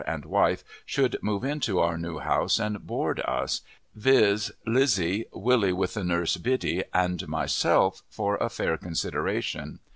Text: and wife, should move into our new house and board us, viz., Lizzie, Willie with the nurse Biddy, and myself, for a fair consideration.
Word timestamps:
and 0.07 0.25
wife, 0.25 0.63
should 0.83 1.15
move 1.21 1.43
into 1.43 1.77
our 1.79 1.95
new 1.95 2.17
house 2.17 2.57
and 2.57 2.87
board 2.87 3.19
us, 3.19 3.61
viz., 3.93 4.51
Lizzie, 4.65 5.25
Willie 5.31 5.71
with 5.73 5.93
the 5.93 6.03
nurse 6.03 6.37
Biddy, 6.37 6.83
and 6.91 7.27
myself, 7.27 8.01
for 8.09 8.35
a 8.37 8.49
fair 8.49 8.77
consideration. 8.77 9.77